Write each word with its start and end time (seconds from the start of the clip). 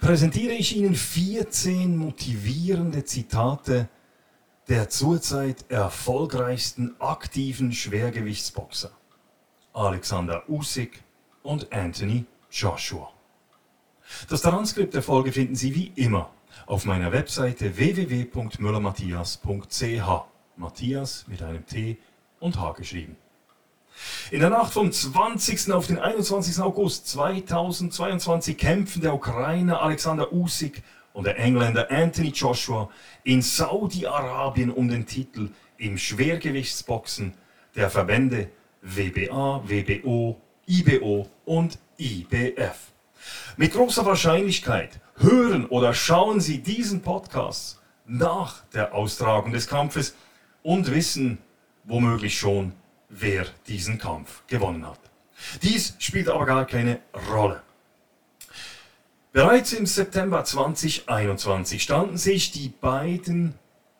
präsentiere 0.00 0.54
ich 0.54 0.76
Ihnen 0.76 0.94
14 0.94 1.96
motivierende 1.96 3.04
Zitate 3.04 3.88
der 4.68 4.88
zurzeit 4.88 5.64
erfolgreichsten 5.68 6.94
aktiven 7.00 7.72
Schwergewichtsboxer 7.72 8.92
Alexander 9.72 10.48
Usyk 10.48 11.02
und 11.42 11.72
Anthony 11.72 12.24
Joshua. 12.50 13.10
Das 14.28 14.42
Transkript 14.42 14.94
der 14.94 15.02
Folge 15.02 15.32
finden 15.32 15.56
Sie 15.56 15.74
wie 15.74 15.90
immer 15.96 16.30
auf 16.66 16.84
meiner 16.84 17.10
Webseite 17.12 17.76
www.müllermatthias.ch. 17.76 20.24
Matthias 20.56 21.24
mit 21.26 21.42
einem 21.42 21.66
T 21.66 21.98
und 22.38 22.60
H 22.60 22.70
geschrieben. 22.72 23.16
In 24.30 24.40
der 24.40 24.50
Nacht 24.50 24.72
vom 24.72 24.92
20. 24.92 25.72
auf 25.72 25.86
den 25.86 25.98
21. 25.98 26.60
August 26.60 27.08
2022 27.08 28.56
kämpfen 28.56 29.02
der 29.02 29.14
Ukrainer 29.14 29.82
Alexander 29.82 30.32
Usyk 30.32 30.82
und 31.12 31.26
der 31.26 31.38
Engländer 31.38 31.90
Anthony 31.90 32.28
Joshua 32.28 32.88
in 33.24 33.42
Saudi-Arabien 33.42 34.70
um 34.70 34.88
den 34.88 35.06
Titel 35.06 35.50
im 35.78 35.98
Schwergewichtsboxen 35.98 37.34
der 37.74 37.90
Verbände 37.90 38.50
WBA, 38.82 39.62
WBO, 39.66 40.40
IBO 40.66 41.28
und 41.44 41.78
IBF. 41.98 42.92
Mit 43.56 43.72
großer 43.72 44.06
Wahrscheinlichkeit 44.06 45.00
hören 45.16 45.66
oder 45.66 45.92
schauen 45.92 46.40
Sie 46.40 46.62
diesen 46.62 47.02
Podcast 47.02 47.80
nach 48.06 48.64
der 48.72 48.94
Austragung 48.94 49.52
des 49.52 49.68
Kampfes 49.68 50.14
und 50.62 50.90
wissen 50.92 51.38
womöglich 51.84 52.38
schon, 52.38 52.72
wer 53.10 53.46
diesen 53.66 53.98
Kampf 53.98 54.42
gewonnen 54.46 54.86
hat. 54.86 54.98
Dies 55.62 55.94
spielt 55.98 56.28
aber 56.28 56.46
gar 56.46 56.64
keine 56.64 57.00
Rolle. 57.30 57.62
Bereits 59.32 59.72
im 59.72 59.86
September 59.86 60.44
2021 60.44 61.82
standen 61.82 62.16
sich 62.18 62.50
die 62.50 62.68
beiden 62.68 63.54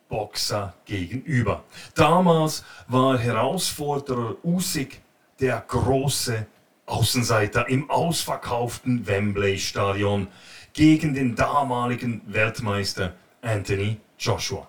Boxer 0.09 0.73
gegenüber. 0.85 1.63
Damals 1.95 2.65
war 2.87 3.17
Herausforderer 3.17 4.35
Usyk 4.43 4.99
der 5.39 5.63
große 5.65 6.45
Außenseiter 6.85 7.69
im 7.69 7.89
ausverkauften 7.89 9.07
Wembley 9.07 9.57
Stadion 9.57 10.27
gegen 10.73 11.13
den 11.13 11.35
damaligen 11.35 12.21
Weltmeister 12.25 13.13
Anthony 13.41 13.97
Joshua. 14.19 14.67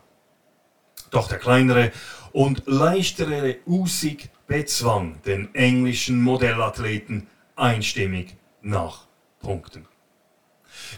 Doch 1.10 1.28
der 1.28 1.38
kleinere 1.38 1.92
und 2.32 2.62
leichtere 2.66 3.56
Usyk 3.66 4.30
bezwang 4.46 5.20
den 5.22 5.54
englischen 5.54 6.22
Modellathleten 6.22 7.26
einstimmig 7.56 8.36
nach 8.62 9.06
Punkten. 9.40 9.86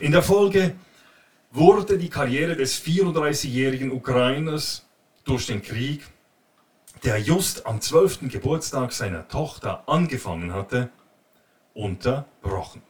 In 0.01 0.13
der 0.13 0.23
Folge 0.23 0.75
wurde 1.51 1.99
die 1.99 2.11
Karriere 2.11 2.57
des 2.57 2.83
34-jährigen 2.83 3.93
Ukrainers 3.93 4.87
durch 5.25 5.47
den 5.47 5.63
Krieg, 5.63 6.07
der 7.05 7.19
just 7.19 7.67
am 7.67 7.81
12. 7.81 8.29
Geburtstag 8.29 8.93
seiner 8.93 9.29
Tochter 9.29 9.89
angefangen 9.89 10.53
hatte, 10.53 10.91
unterbrochen. 11.75 12.83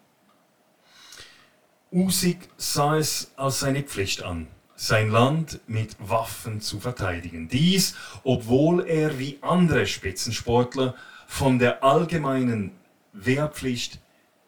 Usyk 1.92 2.38
sah 2.56 2.96
es 2.96 3.32
als 3.36 3.60
seine 3.60 3.82
Pflicht 3.82 4.22
an, 4.22 4.48
sein 4.76 5.10
Land 5.10 5.60
mit 5.66 5.96
Waffen 5.98 6.60
zu 6.60 6.80
verteidigen. 6.80 7.48
Dies, 7.48 7.94
obwohl 8.24 8.86
er 8.86 9.18
wie 9.18 9.38
andere 9.40 9.86
Spitzensportler 9.86 10.94
von 11.26 11.58
der 11.58 11.82
allgemeinen 11.84 12.72
Wehrpflicht 13.12 14.00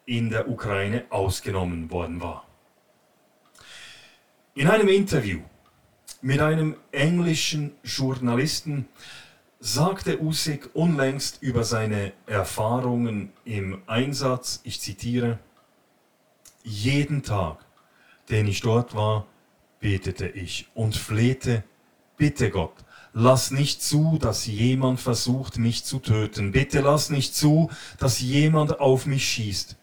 in 0.05 0.29
der 0.29 0.49
Ukraine 0.49 1.05
ausgenommen 1.09 1.91
worden 1.91 2.21
war. 2.21 2.45
In 4.55 4.67
einem 4.67 4.87
Interview 4.87 5.41
mit 6.21 6.41
einem 6.41 6.75
englischen 6.91 7.73
Journalisten 7.83 8.87
sagte 9.59 10.21
Usyk 10.21 10.69
unlängst 10.73 11.41
über 11.41 11.63
seine 11.63 12.13
Erfahrungen 12.25 13.31
im 13.45 13.81
Einsatz, 13.87 14.61
ich 14.63 14.81
zitiere, 14.81 15.39
jeden 16.63 17.23
Tag, 17.23 17.59
den 18.29 18.47
ich 18.47 18.61
dort 18.61 18.95
war, 18.95 19.25
betete 19.87 20.27
ich 20.27 20.67
und 20.73 20.97
flehte, 20.97 21.63
bitte 22.17 22.51
Gott, 22.51 22.75
lass 23.13 23.51
nicht 23.51 23.81
zu, 23.81 24.17
dass 24.19 24.45
jemand 24.45 24.99
versucht, 24.99 25.57
mich 25.57 25.85
zu 25.85 25.99
töten. 25.99 26.51
Bitte 26.51 26.81
lass 26.81 27.09
nicht 27.09 27.33
zu, 27.33 27.71
dass 27.97 28.19
jemand 28.19 28.81
auf 28.81 29.05
mich 29.05 29.25
schießt. 29.25 29.77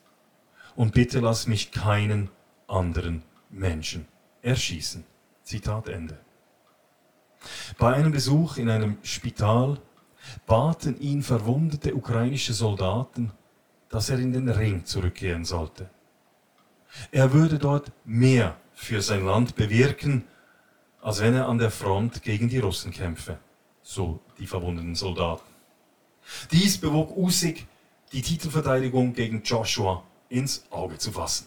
Und 0.76 0.92
bitte 0.92 1.20
lass 1.20 1.46
mich 1.46 1.70
keinen 1.70 2.28
anderen 2.68 3.22
Menschen 3.48 4.06
erschießen. 4.42 5.04
Zitat 5.42 5.88
Ende. 5.88 6.18
Bei 7.78 7.94
einem 7.94 8.12
Besuch 8.12 8.58
in 8.58 8.68
einem 8.68 8.98
Spital 9.04 9.80
baten 10.44 11.00
ihn 11.00 11.22
verwundete 11.22 11.94
ukrainische 11.94 12.52
Soldaten, 12.52 13.32
dass 13.88 14.10
er 14.10 14.18
in 14.18 14.34
den 14.34 14.50
Ring 14.50 14.84
zurückkehren 14.84 15.46
sollte. 15.46 15.88
Er 17.10 17.32
würde 17.32 17.58
dort 17.58 17.90
mehr 18.04 18.58
für 18.74 19.02
sein 19.02 19.24
Land 19.24 19.56
bewirken, 19.56 20.24
als 21.00 21.20
wenn 21.20 21.34
er 21.34 21.48
an 21.48 21.58
der 21.58 21.70
Front 21.70 22.22
gegen 22.22 22.48
die 22.48 22.58
Russen 22.58 22.92
kämpfe, 22.92 23.38
so 23.82 24.20
die 24.38 24.46
verwundeten 24.46 24.94
Soldaten. 24.94 25.54
Dies 26.50 26.78
bewog 26.78 27.14
Usyk, 27.16 27.66
die 28.12 28.22
Titelverteidigung 28.22 29.12
gegen 29.12 29.42
Joshua 29.42 30.02
ins 30.28 30.64
Auge 30.70 30.98
zu 30.98 31.12
fassen. 31.12 31.46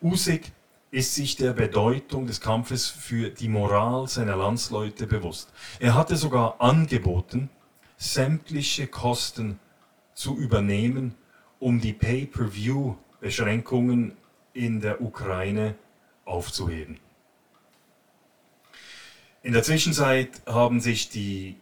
Usyk 0.00 0.52
ist 0.90 1.14
sich 1.14 1.36
der 1.36 1.52
Bedeutung 1.54 2.26
des 2.26 2.40
Kampfes 2.40 2.88
für 2.88 3.30
die 3.30 3.48
Moral 3.48 4.08
seiner 4.08 4.36
Landsleute 4.36 5.06
bewusst. 5.06 5.52
Er 5.80 5.94
hatte 5.94 6.16
sogar 6.16 6.60
angeboten, 6.60 7.48
sämtliche 7.96 8.86
Kosten 8.86 9.58
zu 10.14 10.36
übernehmen, 10.36 11.14
um 11.58 11.80
die 11.80 11.94
Pay-per-View-Beschränkungen 11.94 14.16
in 14.54 14.80
der 14.80 15.00
Ukraine 15.00 15.74
aufzuheben. 16.24 16.98
In 19.42 19.52
der 19.52 19.62
Zwischenzeit 19.62 20.30
haben 20.46 20.80
sich 20.80 21.08
die 21.08 21.56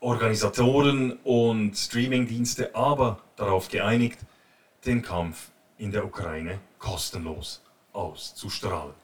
Organisatoren 0.00 1.12
und 1.24 1.74
Streamingdienste 1.74 2.74
aber 2.74 3.20
darauf 3.36 3.68
geeinigt, 3.68 4.18
den 4.86 5.02
Kampf 5.02 5.50
in 5.78 5.90
der 5.90 6.04
Ukraine 6.04 6.60
kostenlos 6.78 7.62
auszustrahlen. 7.92 8.94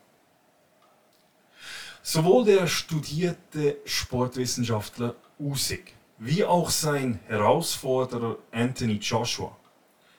Sowohl 2.03 2.45
der 2.45 2.67
studierte 2.67 3.79
Sportwissenschaftler 3.85 5.15
Usyk 5.39 5.93
wie 6.19 6.45
auch 6.45 6.71
sein 6.71 7.19
Herausforderer 7.27 8.37
Anthony 8.53 8.97
Joshua 8.97 9.57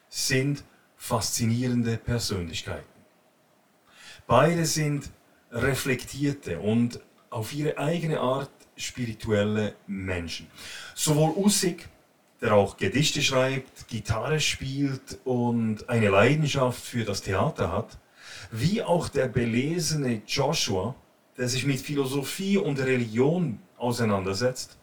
sind 0.09 0.63
faszinierende 0.97 1.97
Persönlichkeiten. 1.97 2.90
Beide 4.31 4.65
sind 4.65 5.09
reflektierte 5.51 6.57
und 6.61 7.01
auf 7.29 7.51
ihre 7.51 7.77
eigene 7.77 8.21
Art 8.21 8.49
spirituelle 8.77 9.75
Menschen. 9.87 10.47
Sowohl 10.95 11.31
Usyk, 11.35 11.89
der 12.39 12.53
auch 12.53 12.77
Gedichte 12.77 13.21
schreibt, 13.21 13.89
Gitarre 13.89 14.39
spielt 14.39 15.19
und 15.25 15.89
eine 15.89 16.07
Leidenschaft 16.07 16.81
für 16.81 17.03
das 17.03 17.21
Theater 17.23 17.73
hat, 17.73 17.97
wie 18.51 18.81
auch 18.81 19.09
der 19.09 19.27
belesene 19.27 20.21
Joshua, 20.25 20.95
der 21.37 21.49
sich 21.49 21.65
mit 21.65 21.81
Philosophie 21.81 22.57
und 22.57 22.79
Religion 22.79 23.59
auseinandersetzt, 23.77 24.77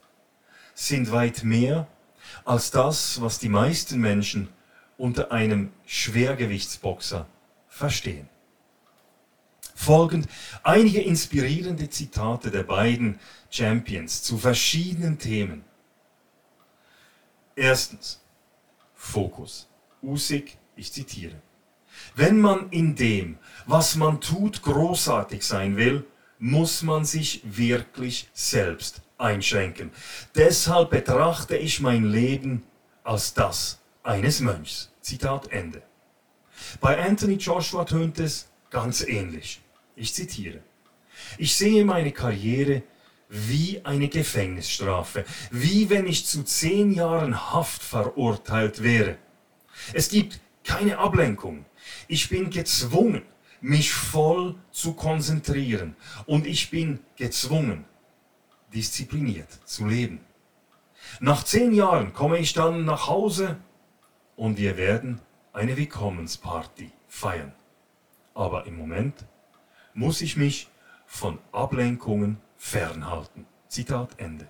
sind 0.75 1.11
weit 1.11 1.43
mehr 1.43 1.87
als 2.45 2.71
das, 2.71 3.19
was 3.23 3.39
die 3.39 3.49
meisten 3.49 3.99
Menschen 3.99 4.51
unter 4.99 5.33
einem 5.33 5.73
Schwergewichtsboxer 5.87 7.27
verstehen. 7.67 8.29
Folgend 9.81 10.27
einige 10.65 11.01
inspirierende 11.01 11.89
Zitate 11.89 12.51
der 12.51 12.65
beiden 12.65 13.21
Champions 13.49 14.25
zu 14.25 14.37
verschiedenen 14.37 15.21
Themen. 15.21 15.65
Erstens, 17.55 18.21
Fokus. 18.93 19.69
Usyk, 20.03 20.59
ich 20.75 20.93
zitiere. 20.93 21.41
Wenn 22.17 22.41
man 22.41 22.71
in 22.71 22.97
dem, 22.97 23.39
was 23.67 23.95
man 23.95 24.21
tut, 24.21 24.63
großartig 24.63 25.45
sein 25.47 25.77
will, 25.77 26.05
muss 26.41 26.83
man 26.83 27.05
sich 27.05 27.41
wirklich 27.45 28.29
selbst 28.35 29.01
einschränken. 29.17 29.93
Deshalb 30.35 30.91
betrachte 30.91 31.57
ich 31.57 31.79
mein 31.79 32.05
Leben 32.05 32.65
als 33.05 33.33
das 33.33 33.79
eines 34.03 34.41
Mönchs. 34.41 34.91
Zitat 35.01 35.53
Ende. 35.53 35.83
Bei 36.81 37.01
Anthony 37.01 37.35
Joshua 37.35 37.85
tönt 37.85 38.19
es 38.19 38.49
ganz 38.71 39.03
ähnlich. 39.03 39.63
Ich 39.99 40.15
zitiere. 40.15 40.61
Ich 41.39 41.57
sehe 41.57 41.85
meine 41.85 42.13
Karriere 42.13 42.83
wie 43.29 43.85
eine 43.85 44.09
Gefängnisstrafe, 44.09 45.25
wie 45.51 45.91
wenn 45.91 46.07
ich 46.07 46.25
zu 46.25 46.45
zehn 46.45 46.93
Jahren 46.93 47.53
Haft 47.53 47.83
verurteilt 47.83 48.83
wäre. 48.83 49.19
Es 49.93 50.09
gibt 50.09 50.41
keine 50.65 50.99
Ablenkung. 50.99 51.65
Ich 52.07 52.29
bin 52.29 52.51
gezwungen, 52.51 53.23
mich 53.61 53.93
voll 53.93 54.55
zu 54.71 54.95
konzentrieren 54.95 55.97
und 56.27 56.47
ich 56.47 56.71
bin 56.71 57.01
gezwungen, 57.17 57.85
diszipliniert 58.73 59.51
zu 59.65 59.87
leben. 59.87 60.21
Nach 61.19 61.43
zehn 61.43 61.73
Jahren 61.73 62.13
komme 62.13 62.39
ich 62.39 62.53
dann 62.53 62.85
nach 62.85 63.09
Hause 63.09 63.57
und 64.37 64.59
wir 64.59 64.77
werden 64.77 65.21
eine 65.53 65.77
Willkommensparty 65.77 66.93
feiern. 67.09 67.53
Aber 68.35 68.67
im 68.67 68.77
Moment 68.77 69.27
muss 69.95 70.21
ich 70.21 70.37
mich 70.37 70.69
von 71.07 71.39
Ablenkungen 71.53 72.39
fernhalten. 72.57 73.47
Zitat 73.69 74.11
Ende. 74.19 74.49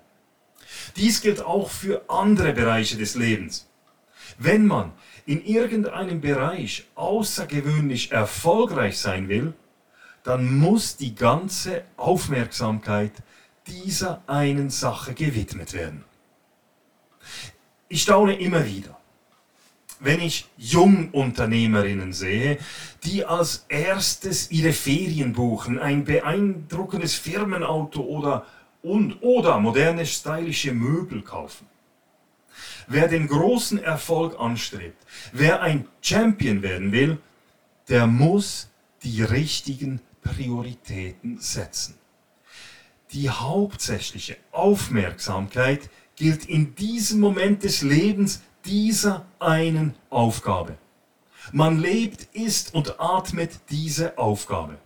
Dies 0.96 1.20
gilt 1.20 1.40
auch 1.40 1.70
für 1.70 2.08
andere 2.08 2.52
Bereiche 2.52 2.96
des 2.96 3.14
Lebens. 3.14 3.69
Wenn 4.38 4.67
man 4.67 4.93
in 5.25 5.44
irgendeinem 5.44 6.20
Bereich 6.20 6.87
außergewöhnlich 6.94 8.12
erfolgreich 8.12 8.99
sein 8.99 9.29
will, 9.29 9.55
dann 10.25 10.58
muss 10.58 10.96
die 10.96 11.14
ganze 11.14 11.84
Aufmerksamkeit 11.96 13.12
dieser 13.67 14.23
einen 14.26 14.70
Sache 14.70 15.14
gewidmet 15.14 15.73
werden. 15.73 16.05
Ich 17.88 18.02
staune 18.02 18.38
immer 18.38 18.67
wieder, 18.67 18.97
wenn 20.00 20.20
ich 20.20 20.48
Jungunternehmerinnen 20.56 22.12
sehe, 22.12 22.58
die 23.04 23.24
als 23.24 23.66
erstes 23.68 24.50
ihre 24.50 24.72
Ferien 24.72 25.32
buchen, 25.32 25.78
ein 25.78 26.04
beeindruckendes 26.04 27.14
Firmenauto 27.14 28.02
oder, 28.02 28.46
und, 28.82 29.22
oder 29.22 29.58
moderne 29.58 30.06
stylische 30.06 30.72
Möbel 30.72 31.22
kaufen. 31.22 31.66
Wer 32.86 33.08
den 33.08 33.26
großen 33.28 33.78
Erfolg 33.82 34.38
anstrebt, 34.40 35.04
wer 35.32 35.62
ein 35.62 35.86
Champion 36.00 36.62
werden 36.62 36.92
will, 36.92 37.18
der 37.88 38.06
muss 38.06 38.70
die 39.02 39.22
richtigen 39.22 40.00
Prioritäten 40.22 41.38
setzen. 41.38 41.94
Die 43.12 43.30
hauptsächliche 43.30 44.36
Aufmerksamkeit 44.52 45.88
gilt 46.16 46.44
in 46.46 46.74
diesem 46.74 47.20
Moment 47.20 47.62
des 47.62 47.82
Lebens 47.82 48.42
dieser 48.69 49.25
einen 49.38 49.94
Aufgabe. 50.11 50.76
Man 51.53 51.79
lebt, 51.79 52.35
isst 52.35 52.75
und 52.75 53.00
atmet 53.00 53.59
diese 53.70 54.19
Aufgabe. 54.19 54.76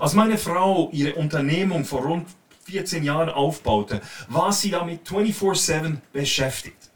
Als 0.00 0.14
meine 0.14 0.36
Frau 0.36 0.90
ihre 0.90 1.14
Unternehmung 1.14 1.84
vor 1.84 2.02
rund 2.02 2.26
14 2.64 3.04
Jahren 3.04 3.28
aufbaute, 3.28 4.00
war 4.26 4.52
sie 4.52 4.70
damit 4.70 5.06
24/7 5.06 6.00
beschäftigt. 6.12 6.90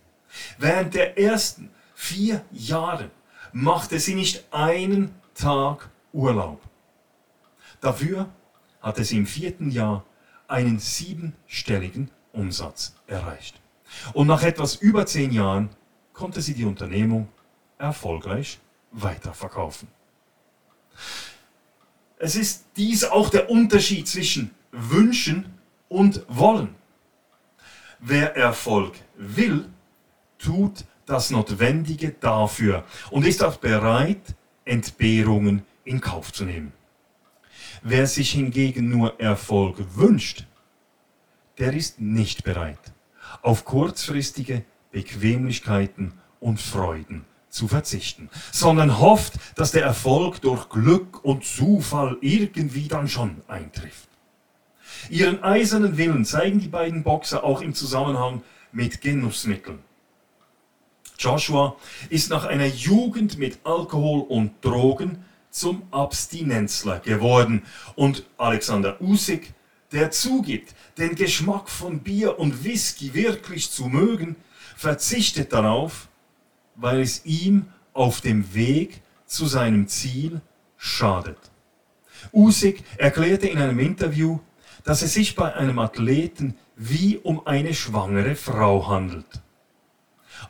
Während 0.59 0.95
der 0.95 1.17
ersten 1.19 1.71
vier 1.95 2.45
Jahre 2.51 3.11
machte 3.53 4.01
sie 4.01 4.17
nicht 4.17 4.45
einen 4.53 5.15
Tag 5.35 5.89
Urlaub. 6.13 6.61
Dafür 7.81 8.29
hatte 8.81 9.05
sie 9.05 9.19
im 9.19 9.27
vierten 9.27 9.71
Jahr 9.71 10.05
einen 10.49 10.81
siebenstelligen 10.81 12.11
Umsatz 12.33 12.95
erreicht. 13.07 13.61
Und 14.15 14.27
nach 14.27 14.43
etwas 14.43 14.75
über 14.75 15.07
zehn 15.07 15.31
Jahren 15.33 15.71
konnte 16.13 16.41
sie 16.41 16.55
die 16.55 16.65
Unternehmung 16.65 17.29
erfolgreich 17.79 18.61
weiterverkaufen. 18.93 19.89
Es 22.19 22.37
ist 22.37 22.67
dies 22.77 23.05
auch 23.05 23.31
der 23.31 23.51
Unterschied 23.51 24.07
zwischen 24.07 24.51
wünschen 24.71 25.59
und 25.89 26.25
wollen. 26.29 26.75
Wer 27.99 28.37
Erfolg 28.37 28.95
will, 29.17 29.69
tut 30.39 30.85
das 31.07 31.31
Notwendige 31.31 32.13
dafür 32.13 32.85
und 33.11 33.27
ist 33.27 33.43
auch 33.43 33.57
bereit, 33.57 34.35
Entbehrungen 34.65 35.65
in 35.85 36.01
Kauf 36.01 36.33
zu 36.33 36.45
nehmen. 36.45 36.73
Wer 37.83 38.07
sich 38.07 38.31
hingegen 38.33 38.89
nur 38.89 39.19
Erfolg 39.21 39.77
wünscht, 39.97 40.47
der 41.59 41.73
ist 41.75 42.01
nicht 42.01 42.45
bereit, 42.45 42.93
auf 43.43 43.65
kurzfristige 43.65 44.65
Bequemlichkeiten 44.93 46.13
und 46.41 46.61
Freuden 46.61 47.25
zu 47.49 47.69
verzichten, 47.69 48.31
sondern 48.51 48.99
hofft, 48.99 49.35
dass 49.57 49.73
der 49.73 49.85
Erfolg 49.85 50.41
durch 50.41 50.69
Glück 50.69 51.25
und 51.25 51.45
Zufall 51.45 52.17
irgendwie 52.21 52.89
dann 52.89 53.09
schon 53.09 53.43
eintrifft. 53.49 54.09
Ihren 55.11 55.43
eisernen 55.43 55.99
Willen 55.99 56.25
zeigen 56.25 56.61
die 56.61 56.69
beiden 56.69 57.03
Boxer 57.03 57.45
auch 57.45 57.61
im 57.61 57.75
Zusammenhang 57.75 58.43
mit 58.73 59.01
Genussmitteln. 59.01 59.81
Joshua 61.19 61.77
ist 62.09 62.31
nach 62.31 62.45
einer 62.45 62.67
Jugend 62.67 63.39
mit 63.39 63.59
Alkohol 63.65 64.23
und 64.23 64.53
Drogen 64.63 65.25
zum 65.51 65.83
Abstinenzler 65.91 67.01
geworden 67.01 67.63
und 67.95 68.25
Alexander 68.39 69.01
Usyk, 69.01 69.53
der 69.93 70.11
zugibt, 70.11 70.75
den 70.97 71.15
Geschmack 71.15 71.69
von 71.69 72.01
Bier 72.01 72.39
und 72.39 72.65
Whisky 72.65 73.13
wirklich 73.13 73.71
zu 73.71 73.87
mögen, 73.87 74.37
verzichtet 74.77 75.53
darauf, 75.53 76.09
weil 76.75 77.01
es 77.01 77.25
ihm 77.25 77.67
auf 77.93 78.21
dem 78.21 78.55
Weg 78.55 79.03
zu 79.27 79.47
seinem 79.47 79.89
Ziel 79.89 80.41
schadet. 80.77 81.39
Usyk 82.33 82.83
erklärte 82.99 83.49
in 83.49 83.59
einem 83.59 83.79
Interview, 83.79 84.41
dass 84.85 85.03
es 85.03 85.15
sich 85.15 85.35
bei 85.35 85.55
einem 85.55 85.79
Athleten 85.79 86.57
wie 86.77 87.19
um 87.19 87.47
eine 87.47 87.75
schwangere 87.75 88.35
Frau 88.35 88.89
handelt. 88.89 89.43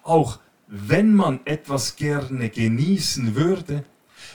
Auch 0.02 0.38
wenn 0.66 1.14
man 1.14 1.40
etwas 1.44 1.96
gerne 1.96 2.48
genießen 2.48 3.34
würde, 3.34 3.84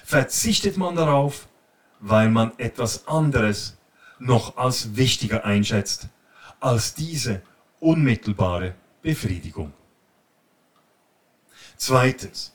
verzichtet 0.04 0.78
man 0.78 0.96
darauf, 0.96 1.48
weil 2.00 2.30
man 2.30 2.52
etwas 2.58 3.08
anderes 3.08 3.78
noch 4.20 4.58
als 4.58 4.96
wichtiger 4.96 5.46
einschätzt 5.46 6.10
als 6.60 6.94
diese 6.94 7.42
unmittelbare 7.80 8.76
Befriedigung. 9.02 9.74
Zweitens, 11.78 12.54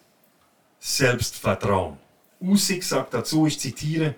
Selbstvertrauen. 0.78 1.98
Usik 2.40 2.82
sagt 2.82 3.14
dazu, 3.14 3.46
ich 3.46 3.58
zitiere, 3.58 4.16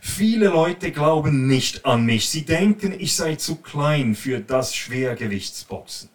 Viele 0.00 0.48
Leute 0.48 0.92
glauben 0.92 1.46
nicht 1.46 1.84
an 1.84 2.04
mich. 2.04 2.28
Sie 2.28 2.44
denken, 2.44 2.94
ich 2.98 3.16
sei 3.16 3.36
zu 3.36 3.56
klein 3.56 4.14
für 4.14 4.40
das 4.40 4.74
Schwergewichtsboxen. 4.74 6.10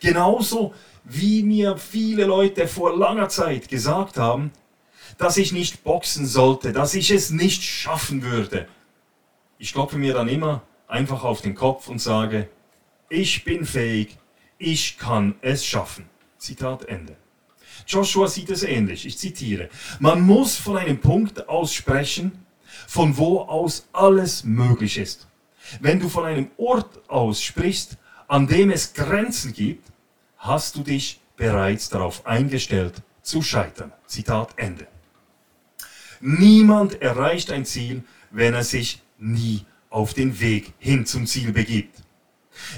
Genauso 0.00 0.74
wie 1.04 1.42
mir 1.42 1.78
viele 1.78 2.26
Leute 2.26 2.68
vor 2.68 2.96
langer 2.96 3.28
Zeit 3.28 3.68
gesagt 3.68 4.18
haben, 4.18 4.52
dass 5.16 5.36
ich 5.38 5.52
nicht 5.52 5.82
boxen 5.84 6.26
sollte, 6.26 6.72
dass 6.72 6.94
ich 6.94 7.10
es 7.10 7.30
nicht 7.30 7.62
schaffen 7.62 8.22
würde. 8.22 8.68
Ich 9.58 9.72
klopfe 9.72 9.96
mir 9.96 10.14
dann 10.14 10.28
immer 10.28 10.62
einfach 10.86 11.24
auf 11.24 11.40
den 11.40 11.54
Kopf 11.54 11.88
und 11.88 12.00
sage, 12.00 12.48
ich 13.08 13.44
bin 13.44 13.64
fähig, 13.64 14.18
ich 14.58 14.98
kann 14.98 15.34
es 15.40 15.64
schaffen. 15.64 16.08
Zitat 16.36 16.84
Ende. 16.84 17.16
Joshua 17.86 18.28
sieht 18.28 18.50
es 18.50 18.62
ähnlich. 18.62 19.06
Ich 19.06 19.18
zitiere. 19.18 19.68
Man 19.98 20.20
muss 20.20 20.56
von 20.56 20.76
einem 20.76 20.98
Punkt 20.98 21.48
aus 21.48 21.74
sprechen, 21.74 22.44
von 22.86 23.16
wo 23.16 23.40
aus 23.40 23.88
alles 23.92 24.44
möglich 24.44 24.98
ist. 24.98 25.26
Wenn 25.80 26.00
du 26.00 26.08
von 26.08 26.24
einem 26.24 26.50
Ort 26.56 27.08
aus 27.08 27.42
sprichst, 27.42 27.98
an 28.26 28.46
dem 28.46 28.70
es 28.70 28.94
Grenzen 28.94 29.52
gibt, 29.52 29.90
hast 30.38 30.76
du 30.76 30.82
dich 30.82 31.20
bereits 31.36 31.88
darauf 31.88 32.26
eingestellt 32.26 33.02
zu 33.22 33.42
scheitern. 33.42 33.92
Zitat 34.06 34.50
Ende. 34.56 34.86
Niemand 36.20 37.00
erreicht 37.00 37.50
ein 37.52 37.64
Ziel, 37.64 38.02
wenn 38.30 38.54
er 38.54 38.64
sich 38.64 39.02
nie 39.18 39.64
auf 39.90 40.14
den 40.14 40.40
Weg 40.40 40.74
hin 40.78 41.06
zum 41.06 41.26
Ziel 41.26 41.52
begibt. 41.52 42.02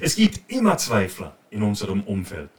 Es 0.00 0.14
gibt 0.14 0.50
immer 0.50 0.76
Zweifler 0.76 1.36
in 1.50 1.62
unserem 1.62 2.02
Umfeld. 2.02 2.50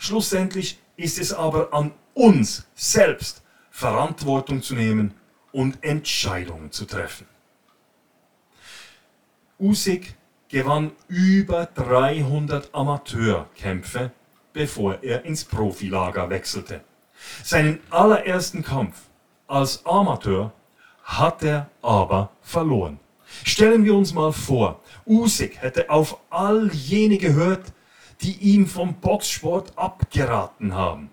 Schlussendlich 0.00 0.78
ist 0.96 1.18
es 1.18 1.30
aber 1.30 1.74
an 1.74 1.92
uns 2.14 2.66
selbst, 2.74 3.42
Verantwortung 3.70 4.62
zu 4.62 4.74
nehmen 4.74 5.12
und 5.52 5.84
Entscheidungen 5.84 6.72
zu 6.72 6.86
treffen. 6.86 7.26
Usyk 9.58 10.14
gewann 10.48 10.92
über 11.06 11.66
300 11.66 12.74
Amateurkämpfe, 12.74 14.10
bevor 14.54 15.02
er 15.02 15.26
ins 15.26 15.44
Profilager 15.44 16.30
wechselte. 16.30 16.80
Seinen 17.44 17.78
allerersten 17.90 18.62
Kampf 18.62 19.02
als 19.46 19.84
Amateur 19.84 20.50
hat 21.04 21.42
er 21.42 21.68
aber 21.82 22.30
verloren. 22.40 22.98
Stellen 23.44 23.84
wir 23.84 23.94
uns 23.94 24.14
mal 24.14 24.32
vor, 24.32 24.80
Usyk 25.06 25.60
hätte 25.60 25.90
auf 25.90 26.16
all 26.30 26.72
jene 26.72 27.18
gehört, 27.18 27.74
die 28.22 28.36
ihm 28.38 28.66
vom 28.66 28.94
Boxsport 28.94 29.76
abgeraten 29.76 30.74
haben 30.74 31.10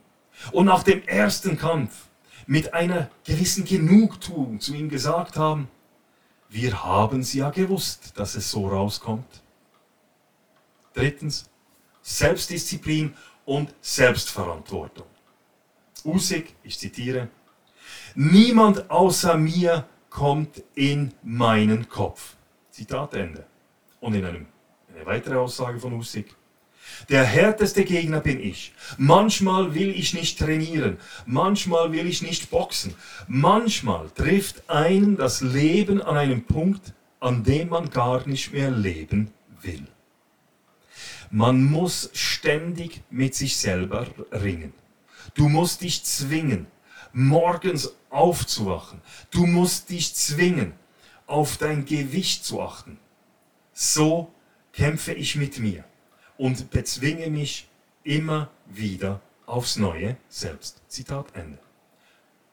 und 0.51 0.65
nach 0.65 0.83
dem 0.83 1.01
ersten 1.07 1.57
Kampf 1.57 2.05
mit 2.45 2.73
einer 2.73 3.09
gewissen 3.25 3.65
Genugtuung 3.65 4.59
zu 4.59 4.73
ihm 4.73 4.89
gesagt 4.89 5.37
haben, 5.37 5.67
wir 6.49 6.83
haben 6.83 7.21
es 7.21 7.33
ja 7.33 7.49
gewusst, 7.49 8.13
dass 8.15 8.35
es 8.35 8.49
so 8.49 8.67
rauskommt. 8.67 9.43
Drittens, 10.93 11.49
Selbstdisziplin 12.01 13.13
und 13.45 13.73
Selbstverantwortung. 13.81 15.07
Usyk, 16.05 16.55
ich 16.63 16.79
zitiere, 16.79 17.29
Niemand 18.15 18.89
außer 18.89 19.37
mir 19.37 19.85
kommt 20.09 20.63
in 20.75 21.13
meinen 21.23 21.87
Kopf. 21.89 22.35
Zitat 22.71 23.13
Ende. 23.13 23.45
Und 23.99 24.13
in 24.15 24.25
einem, 24.25 24.47
eine 24.93 25.05
weitere 25.05 25.35
Aussage 25.35 25.79
von 25.79 25.93
Usyk. 25.93 26.35
Der 27.09 27.23
härteste 27.23 27.85
Gegner 27.85 28.19
bin 28.19 28.39
ich. 28.39 28.73
Manchmal 28.97 29.73
will 29.73 29.89
ich 29.89 30.13
nicht 30.13 30.39
trainieren, 30.39 30.97
manchmal 31.25 31.91
will 31.91 32.07
ich 32.07 32.21
nicht 32.21 32.49
boxen. 32.49 32.93
Manchmal 33.27 34.09
trifft 34.09 34.69
einen 34.69 35.15
das 35.15 35.41
Leben 35.41 36.01
an 36.01 36.17
einem 36.17 36.43
Punkt, 36.43 36.93
an 37.19 37.43
dem 37.43 37.69
man 37.69 37.89
gar 37.89 38.27
nicht 38.27 38.51
mehr 38.53 38.71
leben 38.71 39.31
will. 39.61 39.87
Man 41.29 41.63
muss 41.63 42.09
ständig 42.13 43.01
mit 43.09 43.35
sich 43.35 43.57
selber 43.57 44.07
ringen. 44.31 44.73
Du 45.33 45.49
musst 45.49 45.81
dich 45.81 46.03
zwingen, 46.03 46.67
morgens 47.11 47.95
aufzuwachen. 48.09 49.01
Du 49.31 49.45
musst 49.45 49.89
dich 49.89 50.15
zwingen, 50.15 50.73
auf 51.25 51.57
dein 51.57 51.85
Gewicht 51.85 52.45
zu 52.45 52.61
achten. 52.61 52.97
So 53.73 54.31
kämpfe 54.71 55.13
ich 55.13 55.35
mit 55.35 55.59
mir 55.59 55.83
und 56.37 56.69
bezwinge 56.71 57.29
mich 57.29 57.67
immer 58.03 58.49
wieder 58.67 59.21
aufs 59.45 59.77
Neue 59.77 60.17
selbst. 60.29 60.81
Zitat 60.87 61.27
Ende. 61.33 61.59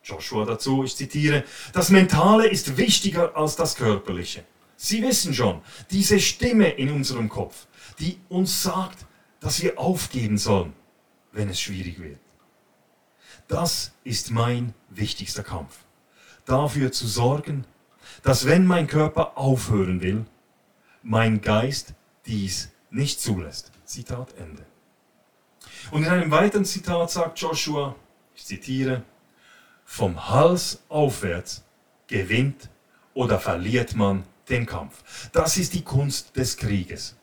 Joshua 0.02 0.44
dazu, 0.44 0.84
ich 0.84 0.96
zitiere, 0.96 1.44
das 1.72 1.90
Mentale 1.90 2.46
ist 2.46 2.76
wichtiger 2.76 3.36
als 3.36 3.56
das 3.56 3.74
Körperliche. 3.74 4.44
Sie 4.76 5.02
wissen 5.02 5.32
schon, 5.32 5.62
diese 5.90 6.20
Stimme 6.20 6.68
in 6.68 6.90
unserem 6.90 7.28
Kopf, 7.28 7.66
die 7.98 8.18
uns 8.28 8.62
sagt, 8.62 9.06
dass 9.40 9.62
wir 9.62 9.78
aufgeben 9.78 10.36
sollen, 10.36 10.72
wenn 11.32 11.48
es 11.48 11.60
schwierig 11.60 12.00
wird. 12.00 12.18
Das 13.48 13.92
ist 14.04 14.30
mein 14.30 14.74
wichtigster 14.90 15.42
Kampf. 15.42 15.78
Dafür 16.44 16.92
zu 16.92 17.06
sorgen, 17.06 17.64
dass 18.22 18.46
wenn 18.46 18.66
mein 18.66 18.86
Körper 18.86 19.38
aufhören 19.38 20.02
will, 20.02 20.26
mein 21.02 21.40
Geist 21.40 21.94
dies 22.26 22.70
nicht 22.90 23.20
zulässt. 23.20 23.72
Zitat 23.94 24.34
Ende. 24.38 24.66
Und 25.92 26.02
in 26.02 26.08
einem 26.08 26.30
weiteren 26.32 26.64
Zitat 26.64 27.12
sagt 27.12 27.38
Joshua, 27.38 27.94
ich 28.34 28.44
zitiere, 28.44 29.04
vom 29.84 30.28
Hals 30.30 30.82
aufwärts 30.88 31.62
gewinnt 32.08 32.70
oder 33.14 33.38
verliert 33.38 33.94
man 33.94 34.24
den 34.48 34.66
Kampf. 34.66 35.30
Das 35.30 35.56
ist 35.56 35.74
die 35.74 35.84
Kunst 35.84 36.36
des 36.36 36.56
Krieges. 36.56 37.16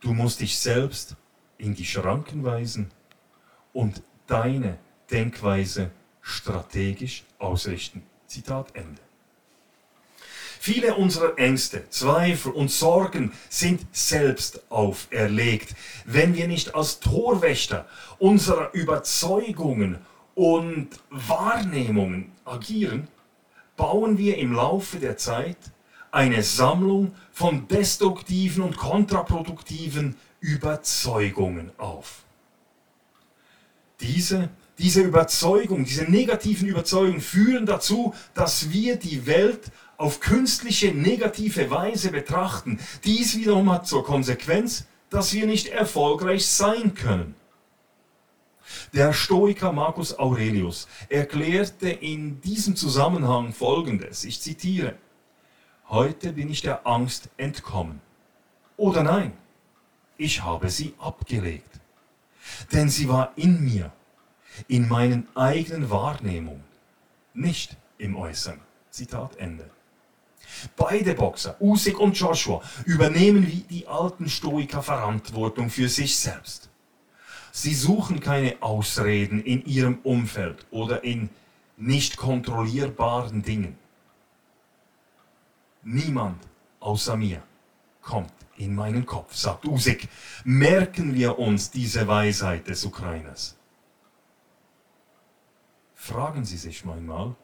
Du 0.00 0.14
musst 0.14 0.40
dich 0.40 0.58
selbst 0.58 1.16
in 1.58 1.74
die 1.74 1.84
Schranken 1.84 2.44
weisen 2.44 2.90
und 3.74 4.02
deine 4.26 4.78
Denkweise 5.10 5.90
strategisch 6.22 7.24
ausrichten. 7.38 8.02
Zitat 8.26 8.74
Ende. 8.74 9.05
Viele 10.66 10.96
unserer 10.96 11.38
Ängste, 11.38 11.88
Zweifel 11.90 12.50
und 12.50 12.72
Sorgen 12.72 13.30
sind 13.48 13.86
selbst 13.92 14.68
auferlegt. 14.68 15.76
Wenn 16.06 16.34
wir 16.34 16.48
nicht 16.48 16.74
als 16.74 16.98
Torwächter 16.98 17.86
unserer 18.18 18.74
Überzeugungen 18.74 19.98
und 20.34 20.88
Wahrnehmungen 21.08 22.32
agieren, 22.44 23.06
bauen 23.76 24.18
wir 24.18 24.38
im 24.38 24.54
Laufe 24.54 24.98
der 24.98 25.16
Zeit 25.16 25.56
eine 26.10 26.42
Sammlung 26.42 27.14
von 27.30 27.68
destruktiven 27.68 28.64
und 28.64 28.76
kontraproduktiven 28.76 30.16
Überzeugungen 30.40 31.70
auf. 31.78 32.24
Diese 34.00 34.50
diese 34.78 35.00
Überzeugung, 35.00 35.84
diese 35.84 36.04
negativen 36.04 36.68
Überzeugungen 36.68 37.20
führen 37.20 37.64
dazu, 37.64 38.14
dass 38.34 38.70
wir 38.70 38.96
die 38.96 39.26
Welt 39.26 39.70
auf 39.96 40.20
künstliche 40.20 40.92
negative 40.94 41.70
Weise 41.70 42.10
betrachten. 42.10 42.78
Dies 43.04 43.36
wiederum 43.36 43.70
hat 43.70 43.86
zur 43.86 44.04
Konsequenz, 44.04 44.86
dass 45.10 45.32
wir 45.32 45.46
nicht 45.46 45.68
erfolgreich 45.68 46.46
sein 46.46 46.94
können. 46.94 47.34
Der 48.92 49.12
Stoiker 49.12 49.72
Marcus 49.72 50.18
Aurelius 50.18 50.88
erklärte 51.08 51.88
in 51.88 52.40
diesem 52.40 52.74
Zusammenhang 52.74 53.52
Folgendes, 53.52 54.24
ich 54.24 54.40
zitiere, 54.40 54.96
Heute 55.88 56.32
bin 56.32 56.50
ich 56.50 56.62
der 56.62 56.84
Angst 56.84 57.28
entkommen. 57.36 58.00
Oder 58.76 59.04
nein, 59.04 59.32
ich 60.16 60.42
habe 60.42 60.68
sie 60.68 60.94
abgelegt. 60.98 61.80
Denn 62.72 62.88
sie 62.88 63.08
war 63.08 63.32
in 63.36 63.64
mir 63.64 63.92
in 64.68 64.88
meinen 64.88 65.28
eigenen 65.36 65.90
Wahrnehmungen, 65.90 66.64
nicht 67.34 67.76
im 67.98 68.16
Äußeren. 68.16 68.60
Zitat 68.90 69.36
Ende. 69.36 69.70
Beide 70.76 71.14
Boxer, 71.14 71.56
Usyk 71.60 71.98
und 72.00 72.18
Joshua, 72.18 72.62
übernehmen 72.84 73.46
wie 73.46 73.64
die 73.68 73.86
alten 73.86 74.28
Stoiker 74.28 74.82
Verantwortung 74.82 75.70
für 75.70 75.88
sich 75.88 76.18
selbst. 76.18 76.70
Sie 77.52 77.74
suchen 77.74 78.20
keine 78.20 78.56
Ausreden 78.60 79.42
in 79.42 79.64
ihrem 79.64 79.98
Umfeld 80.02 80.66
oder 80.70 81.04
in 81.04 81.30
nicht 81.76 82.16
kontrollierbaren 82.16 83.42
Dingen. 83.42 83.78
Niemand 85.82 86.42
außer 86.80 87.16
mir 87.16 87.42
kommt 88.02 88.32
in 88.56 88.74
meinen 88.74 89.06
Kopf, 89.06 89.34
sagt 89.34 89.64
Usyk. 89.64 90.08
Merken 90.44 91.14
wir 91.14 91.38
uns 91.38 91.70
diese 91.70 92.06
Weisheit 92.06 92.68
des 92.68 92.84
Ukrainers. 92.84 93.56
Fragen 95.94 96.44
Sie 96.44 96.56
sich 96.56 96.84
einmal, 96.84 97.34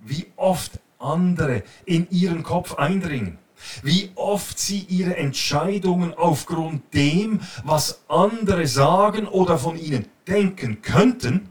wie 0.00 0.32
oft 0.36 0.78
andere 0.98 1.62
in 1.84 2.08
Ihren 2.10 2.42
Kopf 2.42 2.74
eindringen. 2.74 3.38
Wie 3.82 4.10
oft 4.14 4.58
Sie 4.58 4.80
Ihre 4.80 5.16
Entscheidungen 5.16 6.14
aufgrund 6.14 6.92
dem, 6.94 7.40
was 7.64 8.02
andere 8.08 8.66
sagen 8.66 9.26
oder 9.26 9.58
von 9.58 9.78
Ihnen 9.78 10.06
denken 10.26 10.82
könnten, 10.82 11.48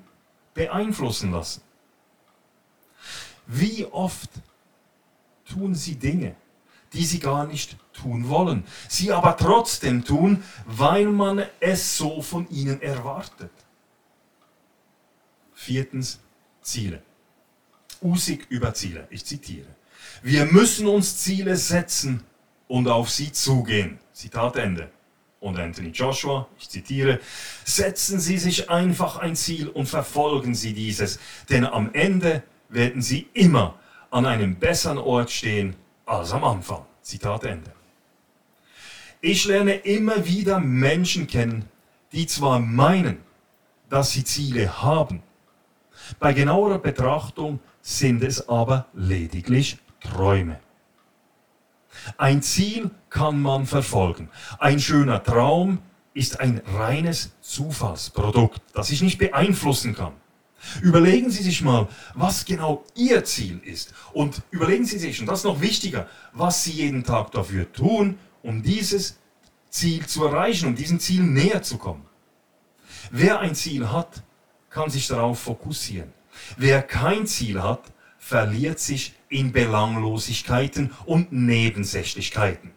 beeinflussen 0.53 1.31
lassen. 1.31 1.61
Wie 3.47 3.85
oft 3.85 4.29
tun 5.47 5.75
Sie 5.75 5.95
Dinge, 5.95 6.35
die 6.93 7.05
Sie 7.05 7.19
gar 7.19 7.45
nicht 7.45 7.77
tun 7.93 8.27
wollen, 8.29 8.65
sie 8.89 9.11
aber 9.11 9.37
trotzdem 9.37 10.03
tun, 10.03 10.43
weil 10.65 11.05
man 11.07 11.43
es 11.59 11.97
so 11.97 12.21
von 12.21 12.49
Ihnen 12.49 12.81
erwartet. 12.81 13.51
Viertens, 15.53 16.19
Ziele. 16.61 17.01
Usig 18.05 18.45
über 18.49 18.73
Ziele. 18.73 19.07
Ich 19.09 19.25
zitiere. 19.25 19.67
Wir 20.21 20.45
müssen 20.45 20.87
uns 20.87 21.17
Ziele 21.17 21.55
setzen 21.57 22.23
und 22.67 22.87
auf 22.87 23.09
sie 23.09 23.31
zugehen. 23.31 23.99
Zitat 24.13 24.55
Ende. 24.57 24.91
Und 25.39 25.59
Anthony 25.59 25.89
Joshua, 25.89 26.47
ich 26.57 26.69
zitiere, 26.69 27.19
setzen 27.65 28.19
Sie 28.19 28.37
sich 28.37 28.69
einfach 28.69 29.17
ein 29.17 29.35
Ziel 29.35 29.67
und 29.69 29.87
verfolgen 29.87 30.55
Sie 30.55 30.73
dieses, 30.73 31.19
denn 31.49 31.65
am 31.65 31.93
Ende 31.93 32.41
werden 32.69 33.01
Sie 33.01 33.27
immer 33.33 33.77
an 34.09 34.25
einem 34.25 34.55
besseren 34.55 34.97
Ort 34.97 35.29
stehen 35.29 35.75
als 36.05 36.31
am 36.31 36.43
Anfang. 36.43 36.85
Zitat 37.01 37.43
Ende. 37.43 37.71
Ich 39.21 39.45
lerne 39.45 39.75
immer 39.75 40.25
wieder 40.25 40.59
Menschen 40.59 41.27
kennen, 41.27 41.65
die 42.11 42.25
zwar 42.27 42.59
meinen, 42.59 43.17
dass 43.89 44.11
sie 44.11 44.23
Ziele 44.23 44.81
haben, 44.81 45.21
bei 46.19 46.33
genauerer 46.33 46.79
Betrachtung 46.79 47.59
sind 47.85 48.23
es 48.23 48.49
aber 48.49 48.87
lediglich 48.95 49.77
Träume. 49.99 50.59
Ein 52.17 52.41
Ziel 52.41 52.89
kann 53.11 53.39
man 53.39 53.67
verfolgen. 53.67 54.29
Ein 54.57 54.79
schöner 54.79 55.21
Traum 55.21 55.77
ist 56.15 56.39
ein 56.39 56.63
reines 56.65 57.33
Zufallsprodukt, 57.41 58.59
das 58.73 58.89
ich 58.89 59.03
nicht 59.03 59.19
beeinflussen 59.19 59.93
kann. 59.93 60.13
Überlegen 60.81 61.29
Sie 61.29 61.43
sich 61.43 61.61
mal, 61.61 61.87
was 62.15 62.45
genau 62.45 62.83
Ihr 62.95 63.23
Ziel 63.23 63.61
ist. 63.63 63.93
Und 64.13 64.41
überlegen 64.49 64.85
Sie 64.85 64.97
sich, 64.97 65.21
und 65.21 65.27
das 65.27 65.39
ist 65.39 65.45
noch 65.45 65.61
wichtiger, 65.61 66.09
was 66.33 66.63
Sie 66.63 66.71
jeden 66.71 67.03
Tag 67.03 67.31
dafür 67.31 67.71
tun, 67.71 68.17
um 68.41 68.63
dieses 68.63 69.19
Ziel 69.69 70.07
zu 70.07 70.25
erreichen, 70.25 70.69
um 70.69 70.75
diesem 70.75 70.99
Ziel 70.99 71.21
näher 71.21 71.61
zu 71.61 71.77
kommen. 71.77 72.07
Wer 73.11 73.41
ein 73.41 73.53
Ziel 73.53 73.91
hat, 73.91 74.23
kann 74.71 74.89
sich 74.89 75.07
darauf 75.07 75.39
fokussieren. 75.39 76.11
Wer 76.57 76.81
kein 76.81 77.27
Ziel 77.27 77.61
hat, 77.61 77.81
verliert 78.17 78.79
sich 78.79 79.13
in 79.29 79.51
Belanglosigkeiten 79.51 80.91
und 81.05 81.31
Nebensächlichkeiten. 81.31 82.71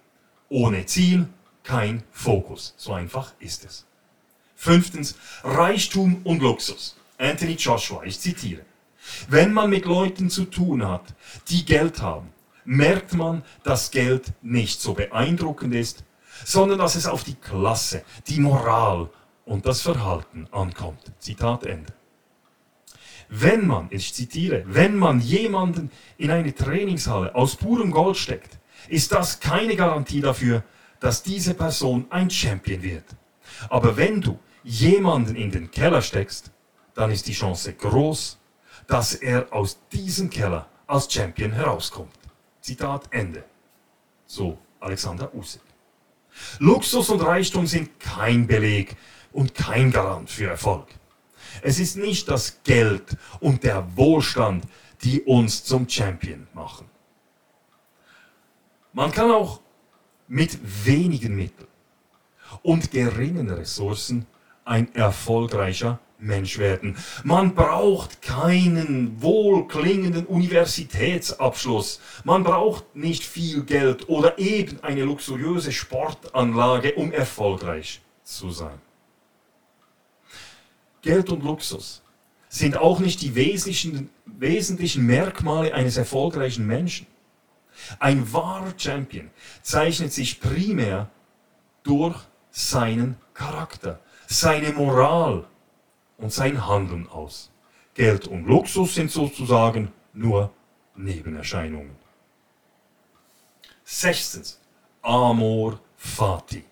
Ohne 0.48 0.87
Ziel 0.87 1.28
kein 1.62 2.02
Fokus. 2.10 2.75
So 2.76 2.92
einfach 2.92 3.32
ist 3.38 3.64
es. 3.64 3.87
Fünftens, 4.56 5.16
Reichtum 5.44 6.20
und 6.25 6.42
Luxus. 6.42 6.96
Anthony 7.18 7.54
Joshua, 7.54 8.02
ich 8.04 8.18
zitiere. 8.18 8.62
Wenn 9.28 9.52
man 9.52 9.70
mit 9.70 9.84
Leuten 9.84 10.30
zu 10.30 10.44
tun 10.44 10.87
hat, 10.87 11.14
die 11.48 11.64
Geld 11.64 12.02
haben, 12.02 12.32
merkt 12.64 13.14
man, 13.14 13.42
dass 13.62 13.90
Geld 13.90 14.32
nicht 14.42 14.80
so 14.80 14.94
beeindruckend 14.94 15.75
ist, 15.75 16.04
sondern 16.44 16.78
dass 16.78 16.94
es 16.94 17.06
auf 17.06 17.25
die 17.25 17.34
Klasse, 17.34 18.04
die 18.26 18.40
Moral 18.40 19.08
und 19.44 19.66
das 19.66 19.80
Verhalten 19.80 20.46
ankommt. 20.50 21.12
Zitat 21.18 21.64
Ende. 21.64 21.98
Wenn 23.28 23.66
man, 23.66 23.88
ich 23.90 24.14
zitiere, 24.14 24.64
wenn 24.66 24.97
man 24.97 25.20
jemanden 25.20 25.90
in 26.16 26.30
eine 26.30 26.54
Trainingshalle 26.54 27.35
aus 27.35 27.56
purem 27.56 27.90
Gold 27.90 28.16
steckt, 28.16 28.58
ist 28.88 29.12
das 29.12 29.40
keine 29.40 29.76
Garantie 29.76 30.20
dafür, 30.20 30.62
dass 31.00 31.23
diese 31.23 31.54
Person 31.54 32.06
ein 32.11 32.30
Champion 32.30 32.82
wird. 32.82 33.04
Aber 33.68 33.97
wenn 33.97 34.20
du 34.20 34.38
jemanden 34.64 35.37
in 35.37 35.50
den 35.50 35.70
Keller 35.70 36.02
steckst, 36.02 36.50
dann 36.94 37.11
ist 37.11 37.26
die 37.28 37.32
Chance 37.32 37.75
groß, 37.75 38.38
dass 38.87 39.14
er 39.14 39.52
aus 39.52 39.78
diesem 39.92 40.30
Keller 40.30 40.68
als 40.87 41.12
Champion 41.12 41.52
herauskommt. 41.52 42.18
Zitat 42.61 43.08
Ende. 43.11 43.44
So 44.26 44.58
Alexander 44.80 45.35
Usyk. 45.35 45.62
Luxus 46.58 47.11
und 47.11 47.20
Reichtum 47.20 47.66
sind 47.66 48.00
kein 48.00 48.47
Beleg 48.47 48.97
und 49.32 49.54
kein 49.54 49.90
Garant 49.90 50.30
für 50.30 50.49
Erfolg. 50.49 50.88
Es 51.62 51.79
ist 51.79 51.97
nicht 51.97 52.29
das 52.29 52.62
Geld 52.65 53.17
und 53.41 53.65
der 53.65 53.97
Wohlstand, 53.97 54.65
die 55.03 55.23
uns 55.23 55.65
zum 55.65 55.88
Champion 55.88 56.47
machen. 56.55 56.88
Man 58.93 59.12
kann 59.12 59.31
auch 59.31 59.61
mit 60.27 60.59
wenigen 60.85 61.37
Mitteln 61.37 61.69
und 62.62 62.91
geringen 62.91 63.50
Ressourcen 63.50 64.27
ein 64.65 64.95
erfolgreicher 64.95 65.99
Mensch 66.19 66.59
werden. 66.59 66.97
Man 67.23 67.55
braucht 67.55 68.23
keinen 68.23 69.23
wohlklingenden 69.23 70.27
Universitätsabschluss. 70.27 72.00
Man 72.25 72.43
braucht 72.43 72.97
nicht 72.97 73.25
viel 73.25 73.62
Geld 73.62 74.09
oder 74.09 74.38
eben 74.38 74.83
eine 74.83 75.05
luxuriöse 75.05 75.73
Sportanlage, 75.73 76.95
um 76.95 77.12
erfolgreich 77.12 78.00
zu 78.25 78.50
sein. 78.50 78.81
Geld 81.09 81.31
und 81.31 81.43
Luxus 81.43 82.03
sind 82.50 82.77
auch 82.77 82.99
nicht 83.00 83.23
die 83.23 83.35
wesentlichen, 83.35 84.11
wesentlichen 84.27 85.07
Merkmale 85.07 85.73
eines 85.73 85.97
erfolgreichen 85.97 86.67
Menschen. 86.67 87.07
Ein 87.99 88.31
wahrer 88.31 88.75
Champion 88.77 89.31
zeichnet 89.62 90.12
sich 90.12 90.38
primär 90.38 91.09
durch 91.83 92.15
seinen 92.50 93.17
Charakter, 93.33 94.00
seine 94.27 94.71
Moral 94.73 95.47
und 96.19 96.31
sein 96.31 96.67
Handeln 96.67 97.09
aus. 97.09 97.50
Geld 97.95 98.29
und 98.29 98.45
Luxus 98.45 98.95
sind 98.95 99.11
sozusagen 99.11 99.91
nur 100.12 100.53
Nebenerscheinungen. 100.95 101.97
Sechstens, 103.83 104.61
Amor 105.00 105.81
Fati. 105.97 106.67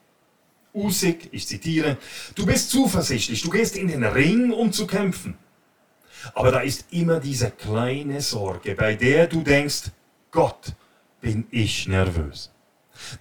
Usig, 0.77 1.29
ich 1.33 1.49
zitiere, 1.49 1.97
du 2.35 2.45
bist 2.45 2.71
zuversichtlich, 2.71 3.43
du 3.43 3.51
gehst 3.51 3.77
in 3.77 3.89
den 3.89 4.05
Ring, 4.05 4.53
um 4.53 4.73
zu 4.73 4.87
kämpfen. 4.87 5.37
Aber 6.35 6.51
da 6.51 6.61
ist 6.61 6.87
immer 6.91 7.19
diese 7.19 7.51
kleine 7.51 8.21
Sorge, 8.21 8.75
bei 8.75 8.95
der 8.95 9.27
du 9.27 9.43
denkst, 9.43 9.91
Gott, 10.31 10.75
bin 11.21 11.47
ich 11.51 11.89
nervös. 11.89 12.53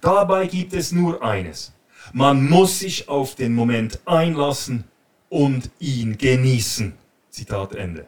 Dabei 0.00 0.46
gibt 0.46 0.74
es 0.74 0.92
nur 0.92 1.22
eines. 1.22 1.72
Man 2.12 2.48
muss 2.48 2.80
sich 2.80 3.08
auf 3.08 3.34
den 3.34 3.54
Moment 3.54 4.00
einlassen 4.06 4.84
und 5.28 5.70
ihn 5.78 6.18
genießen. 6.18 6.94
Zitat 7.30 7.74
Ende. 7.74 8.06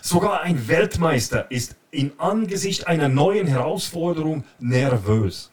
Sogar 0.00 0.42
ein 0.42 0.68
Weltmeister 0.68 1.50
ist 1.50 1.76
in 1.90 2.12
Angesicht 2.18 2.86
einer 2.86 3.08
neuen 3.08 3.46
Herausforderung 3.46 4.44
nervös. 4.58 5.50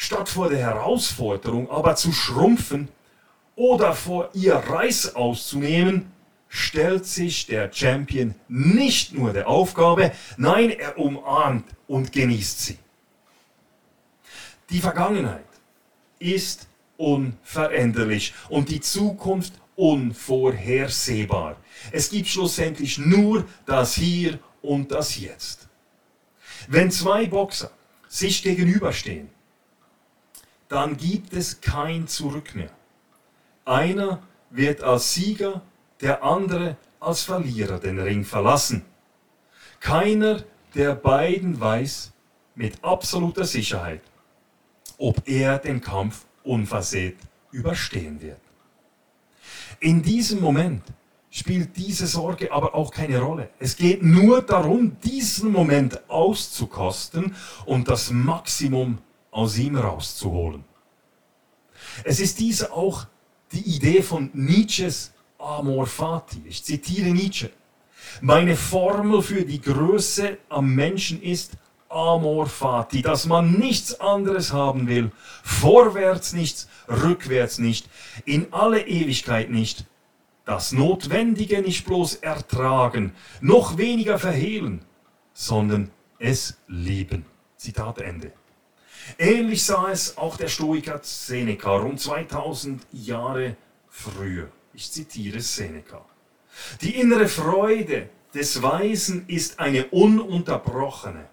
Statt 0.00 0.28
vor 0.28 0.48
der 0.48 0.60
Herausforderung 0.60 1.68
aber 1.70 1.96
zu 1.96 2.12
schrumpfen 2.12 2.88
oder 3.56 3.94
vor 3.94 4.30
ihr 4.32 4.54
Reiß 4.54 5.16
auszunehmen, 5.16 6.12
stellt 6.48 7.04
sich 7.04 7.46
der 7.46 7.72
Champion 7.72 8.36
nicht 8.46 9.12
nur 9.12 9.32
der 9.32 9.48
Aufgabe, 9.48 10.12
nein, 10.36 10.70
er 10.70 10.96
umarmt 10.98 11.64
und 11.88 12.12
genießt 12.12 12.60
sie. 12.60 12.78
Die 14.70 14.78
Vergangenheit 14.78 15.42
ist 16.20 16.68
unveränderlich 16.96 18.34
und 18.48 18.70
die 18.70 18.80
Zukunft 18.80 19.54
unvorhersehbar. 19.74 21.56
Es 21.90 22.08
gibt 22.08 22.28
schlussendlich 22.28 22.98
nur 22.98 23.44
das 23.66 23.96
Hier 23.96 24.38
und 24.62 24.92
das 24.92 25.18
Jetzt. 25.18 25.68
Wenn 26.68 26.92
zwei 26.92 27.26
Boxer 27.26 27.72
sich 28.06 28.44
gegenüberstehen, 28.44 29.28
dann 30.68 30.96
gibt 30.96 31.32
es 31.32 31.60
kein 31.60 32.06
Zurück 32.06 32.54
mehr. 32.54 32.70
Einer 33.64 34.22
wird 34.50 34.82
als 34.82 35.14
Sieger, 35.14 35.62
der 36.00 36.22
andere 36.22 36.76
als 37.00 37.22
Verlierer 37.22 37.78
den 37.78 37.98
Ring 37.98 38.24
verlassen. 38.24 38.84
Keiner 39.80 40.42
der 40.74 40.94
beiden 40.94 41.58
weiß 41.58 42.12
mit 42.54 42.82
absoluter 42.82 43.44
Sicherheit, 43.44 44.02
ob 44.98 45.26
er 45.26 45.58
den 45.58 45.80
Kampf 45.80 46.26
unversehrt 46.42 47.16
überstehen 47.52 48.20
wird. 48.20 48.40
In 49.80 50.02
diesem 50.02 50.40
Moment 50.40 50.82
spielt 51.30 51.76
diese 51.76 52.06
Sorge 52.06 52.50
aber 52.50 52.74
auch 52.74 52.90
keine 52.90 53.20
Rolle. 53.20 53.50
Es 53.58 53.76
geht 53.76 54.02
nur 54.02 54.42
darum, 54.42 54.96
diesen 55.00 55.52
Moment 55.52 56.08
auszukosten 56.08 57.36
und 57.64 57.88
das 57.88 58.10
Maximum 58.10 58.98
aus 59.38 59.56
ihm 59.56 59.76
rauszuholen. 59.76 60.64
Es 62.02 62.18
ist 62.18 62.40
diese 62.40 62.72
auch 62.72 63.06
die 63.52 63.76
Idee 63.76 64.02
von 64.02 64.30
Nietzsches 64.34 65.12
Amor 65.38 65.86
Fati. 65.86 66.42
Ich 66.44 66.64
zitiere 66.64 67.10
Nietzsche. 67.10 67.50
Meine 68.20 68.56
Formel 68.56 69.22
für 69.22 69.44
die 69.44 69.60
Größe 69.60 70.38
am 70.48 70.74
Menschen 70.74 71.22
ist 71.22 71.52
Amor 71.88 72.46
Fati, 72.46 73.00
dass 73.00 73.26
man 73.26 73.52
nichts 73.52 74.00
anderes 74.00 74.52
haben 74.52 74.88
will, 74.88 75.12
vorwärts 75.44 76.32
nichts, 76.32 76.68
rückwärts 76.88 77.58
nicht, 77.58 77.88
in 78.24 78.52
alle 78.52 78.88
Ewigkeit 78.88 79.50
nicht, 79.50 79.86
das 80.46 80.72
Notwendige 80.72 81.62
nicht 81.62 81.86
bloß 81.86 82.16
ertragen, 82.16 83.14
noch 83.40 83.78
weniger 83.78 84.18
verhehlen, 84.18 84.84
sondern 85.32 85.92
es 86.18 86.58
lieben. 86.66 87.24
Zitat 87.56 88.00
Ende. 88.00 88.32
Ähnlich 89.16 89.64
sah 89.64 89.90
es 89.90 90.16
auch 90.18 90.36
der 90.36 90.48
Stoiker 90.48 91.00
Seneca 91.02 91.70
rund 91.76 92.00
2000 92.00 92.86
Jahre 92.92 93.56
früher. 93.88 94.50
Ich 94.74 94.90
zitiere 94.92 95.40
Seneca. 95.40 96.04
Die 96.82 96.96
innere 96.96 97.28
Freude 97.28 98.10
des 98.34 98.62
Weisen 98.62 99.26
ist 99.28 99.58
eine 99.58 99.86
ununterbrochene. 99.86 101.28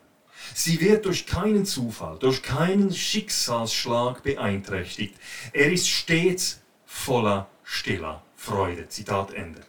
Sie 0.53 0.79
wird 0.79 1.05
durch 1.05 1.25
keinen 1.25 1.65
Zufall, 1.65 2.17
durch 2.19 2.41
keinen 2.41 2.93
Schicksalsschlag 2.93 4.23
beeinträchtigt. 4.23 5.15
Er 5.51 5.71
ist 5.71 5.89
stets 5.89 6.61
voller 6.85 7.47
stiller 7.63 8.23
Freude. 8.35 8.87
Zitat 8.87 9.33
Ende. 9.33 9.61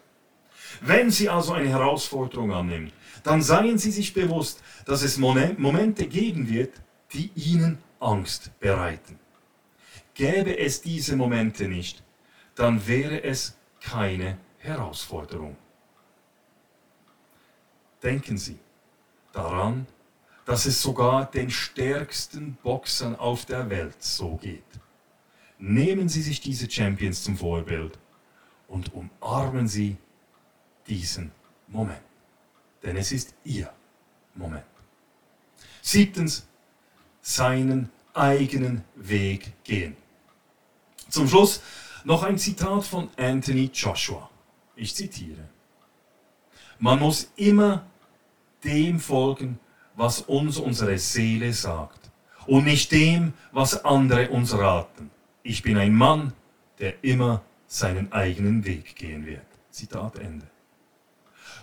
Wenn 0.80 1.10
Sie 1.10 1.28
also 1.28 1.54
eine 1.54 1.70
Herausforderung 1.70 2.52
annehmen, 2.52 2.92
dann 3.24 3.42
seien 3.42 3.78
Sie 3.78 3.90
sich 3.90 4.12
bewusst, 4.12 4.62
dass 4.84 5.02
es 5.02 5.16
Momente 5.16 6.06
geben 6.06 6.48
wird, 6.48 6.74
die 7.12 7.30
Ihnen 7.34 7.78
Angst 8.00 8.50
bereiten. 8.60 9.18
Gäbe 10.14 10.58
es 10.58 10.80
diese 10.80 11.16
Momente 11.16 11.68
nicht, 11.68 12.02
dann 12.54 12.86
wäre 12.86 13.22
es 13.22 13.56
keine 13.80 14.38
Herausforderung. 14.58 15.56
Denken 18.02 18.38
Sie 18.38 18.58
daran, 19.32 19.86
dass 20.44 20.64
es 20.64 20.80
sogar 20.80 21.30
den 21.30 21.50
stärksten 21.50 22.54
Boxern 22.62 23.16
auf 23.16 23.44
der 23.44 23.68
Welt 23.68 24.02
so 24.02 24.36
geht. 24.36 24.62
Nehmen 25.58 26.08
Sie 26.08 26.22
sich 26.22 26.40
diese 26.40 26.70
Champions 26.70 27.24
zum 27.24 27.36
Vorbild 27.36 27.98
und 28.68 28.92
umarmen 28.94 29.68
Sie 29.68 29.96
diesen 30.86 31.32
Moment. 31.66 32.00
Denn 32.82 32.96
es 32.96 33.12
ist 33.12 33.34
Ihr 33.44 33.72
Moment. 34.34 34.64
Siebtens, 35.82 36.46
seinen 37.26 37.90
eigenen 38.14 38.84
Weg 38.94 39.52
gehen. 39.64 39.96
Zum 41.08 41.26
Schluss 41.26 41.60
noch 42.04 42.22
ein 42.22 42.38
Zitat 42.38 42.84
von 42.84 43.08
Anthony 43.16 43.68
Joshua. 43.74 44.30
Ich 44.76 44.94
zitiere. 44.94 45.48
Man 46.78 47.00
muss 47.00 47.32
immer 47.34 47.84
dem 48.62 49.00
folgen, 49.00 49.58
was 49.96 50.20
uns 50.20 50.58
unsere 50.58 50.98
Seele 50.98 51.52
sagt 51.52 52.12
und 52.46 52.64
nicht 52.64 52.92
dem, 52.92 53.32
was 53.50 53.84
andere 53.84 54.30
uns 54.30 54.56
raten. 54.56 55.10
Ich 55.42 55.62
bin 55.62 55.78
ein 55.78 55.96
Mann, 55.96 56.32
der 56.78 57.02
immer 57.02 57.42
seinen 57.66 58.12
eigenen 58.12 58.64
Weg 58.64 58.94
gehen 58.94 59.26
wird. 59.26 59.46
Zitat 59.72 60.16
Ende. 60.20 60.46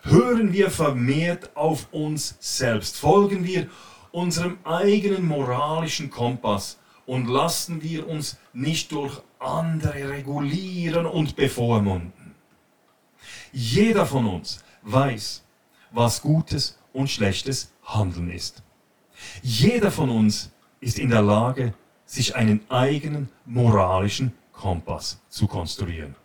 Hören 0.03 0.51
wir 0.51 0.69
vermehrt 0.69 1.55
auf 1.55 1.87
uns 1.93 2.35
selbst, 2.41 2.97
folgen 2.97 3.45
wir 3.45 3.69
unserem 4.13 4.59
eigenen 4.63 5.27
moralischen 5.27 6.11
Kompass 6.11 6.77
und 7.05 7.27
lassen 7.27 7.81
wir 7.81 8.07
uns 8.07 8.37
nicht 8.53 8.91
durch 8.91 9.21
andere 9.39 10.09
regulieren 10.09 11.07
und 11.07 11.35
bevormunden. 11.35 12.35
Jeder 13.51 14.05
von 14.05 14.27
uns 14.27 14.63
weiß, 14.83 15.43
was 15.91 16.21
gutes 16.21 16.77
und 16.93 17.09
schlechtes 17.09 17.73
Handeln 17.83 18.29
ist. 18.29 18.61
Jeder 19.41 19.91
von 19.91 20.09
uns 20.09 20.51
ist 20.79 20.99
in 20.99 21.09
der 21.09 21.23
Lage, 21.23 21.73
sich 22.05 22.35
einen 22.35 22.61
eigenen 22.69 23.29
moralischen 23.45 24.31
Kompass 24.51 25.19
zu 25.29 25.47
konstruieren. 25.47 26.15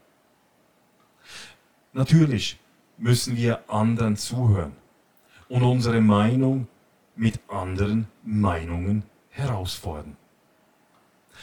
Natürlich 1.95 2.59
müssen 2.99 3.35
wir 3.37 3.63
anderen 3.71 4.17
zuhören 4.17 4.73
und 5.49 5.63
unsere 5.63 6.03
Meinung 6.03 6.69
mit 7.19 7.41
anderen 7.49 8.07
Meinungen 8.23 9.03
herausfordern. 9.31 10.17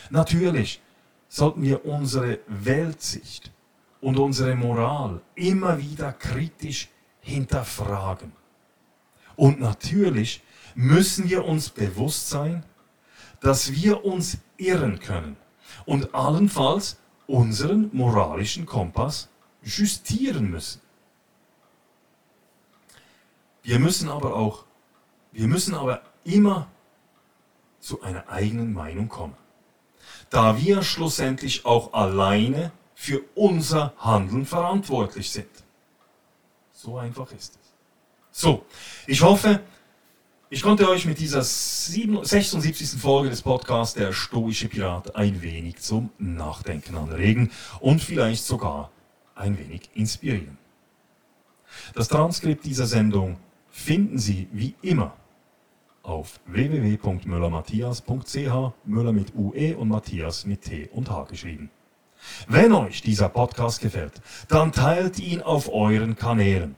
Natürlich 0.09 0.81
sollten 1.27 1.61
wir 1.61 1.85
unsere 1.85 2.39
Weltsicht 2.47 3.51
und 4.01 4.17
unsere 4.17 4.55
Moral 4.55 5.21
immer 5.35 5.77
wieder 5.79 6.13
kritisch 6.13 6.89
hinterfragen. 7.19 8.31
Und 9.35 9.59
natürlich 9.59 10.41
müssen 10.75 11.29
wir 11.29 11.43
uns 11.45 11.69
bewusst 11.69 12.29
sein, 12.29 12.63
dass 13.41 13.73
wir 13.73 14.05
uns 14.05 14.37
irren 14.57 14.99
können 14.99 15.35
und 15.85 16.15
allenfalls 16.15 16.97
unseren 17.27 17.89
moralischen 17.91 18.65
Kompass 18.65 19.29
justieren 19.61 20.49
müssen. 20.49 20.81
Wir 23.63 23.79
müssen 23.79 24.09
aber 24.09 24.35
auch, 24.35 24.65
wir 25.35 25.47
müssen 25.47 25.75
aber 25.75 26.01
immer 26.23 26.67
zu 27.81 28.01
einer 28.01 28.29
eigenen 28.29 28.73
Meinung 28.73 29.09
kommen, 29.09 29.35
da 30.29 30.57
wir 30.57 30.81
schlussendlich 30.81 31.65
auch 31.65 31.93
alleine 31.93 32.71
für 32.95 33.21
unser 33.35 33.93
Handeln 33.97 34.45
verantwortlich 34.45 35.29
sind. 35.29 35.49
So 36.71 36.97
einfach 36.97 37.31
ist 37.33 37.57
es. 37.61 37.73
So, 38.31 38.65
ich 39.07 39.21
hoffe, 39.21 39.59
ich 40.49 40.61
konnte 40.61 40.89
euch 40.89 41.05
mit 41.05 41.19
dieser 41.19 41.43
76. 41.43 42.99
Folge 42.99 43.29
des 43.29 43.41
Podcasts 43.41 43.93
Der 43.93 44.13
Stoische 44.13 44.69
Pirat 44.69 45.17
ein 45.17 45.41
wenig 45.41 45.81
zum 45.81 46.11
Nachdenken 46.17 46.95
anregen 46.95 47.51
und 47.81 48.01
vielleicht 48.01 48.45
sogar 48.45 48.89
ein 49.35 49.57
wenig 49.59 49.89
inspirieren. 49.95 50.57
Das 51.93 52.07
Transkript 52.07 52.63
dieser 52.63 52.85
Sendung 52.85 53.37
finden 53.69 54.17
Sie 54.17 54.47
wie 54.53 54.75
immer 54.81 55.13
auf 56.05 56.39
www.müllermatthias.ch, 56.45 58.71
Müller 58.85 59.11
mit 59.11 59.35
UE 59.35 59.75
und 59.75 59.89
Matthias 59.89 60.45
mit 60.45 60.61
T 60.61 60.87
und 60.93 61.09
H 61.09 61.23
geschrieben. 61.23 61.71
Wenn 62.47 62.73
euch 62.73 63.01
dieser 63.01 63.29
Podcast 63.29 63.81
gefällt, 63.81 64.21
dann 64.47 64.71
teilt 64.71 65.19
ihn 65.19 65.41
auf 65.41 65.71
euren 65.71 66.15
Kanälen. 66.15 66.75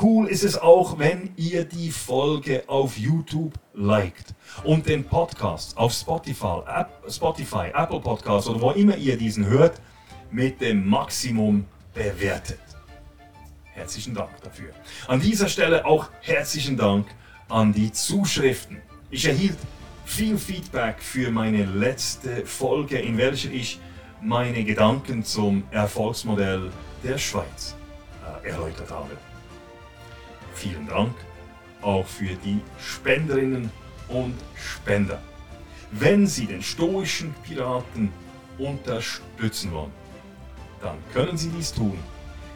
Cool 0.00 0.28
ist 0.28 0.44
es 0.44 0.56
auch, 0.56 0.98
wenn 0.98 1.32
ihr 1.36 1.64
die 1.64 1.90
Folge 1.90 2.64
auf 2.66 2.96
YouTube 2.96 3.54
liked 3.74 4.34
und 4.62 4.88
den 4.88 5.04
Podcast 5.04 5.76
auf 5.76 5.92
Spotify, 5.92 6.60
App, 6.66 6.90
Spotify, 7.08 7.70
Apple 7.74 8.00
Podcasts 8.00 8.48
oder 8.48 8.60
wo 8.60 8.70
immer 8.70 8.96
ihr 8.96 9.16
diesen 9.16 9.46
hört, 9.46 9.80
mit 10.30 10.60
dem 10.60 10.88
Maximum 10.88 11.64
bewertet. 11.92 12.60
Herzlichen 13.72 14.14
Dank 14.14 14.30
dafür. 14.42 14.70
An 15.08 15.20
dieser 15.20 15.48
Stelle 15.48 15.84
auch 15.84 16.08
herzlichen 16.20 16.76
Dank 16.76 17.06
an 17.48 17.72
die 17.72 17.92
Zuschriften. 17.92 18.80
Ich 19.10 19.26
erhielt 19.26 19.58
viel 20.04 20.38
Feedback 20.38 21.00
für 21.00 21.30
meine 21.30 21.64
letzte 21.64 22.44
Folge, 22.46 22.98
in 22.98 23.16
welcher 23.18 23.50
ich 23.50 23.80
meine 24.20 24.64
Gedanken 24.64 25.24
zum 25.24 25.64
Erfolgsmodell 25.70 26.70
der 27.02 27.18
Schweiz 27.18 27.76
äh, 28.42 28.48
erläutert 28.48 28.90
habe. 28.90 29.16
Vielen 30.54 30.86
Dank 30.86 31.14
auch 31.82 32.06
für 32.06 32.34
die 32.34 32.60
Spenderinnen 32.78 33.70
und 34.08 34.34
Spender. 34.54 35.20
Wenn 35.90 36.26
Sie 36.26 36.46
den 36.46 36.62
stoischen 36.62 37.34
Piraten 37.46 38.10
unterstützen 38.58 39.72
wollen, 39.72 39.92
dann 40.80 40.96
können 41.12 41.36
Sie 41.36 41.50
dies 41.50 41.72
tun, 41.72 41.98